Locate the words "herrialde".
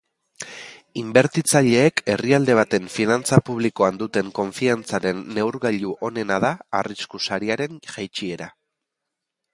2.13-2.55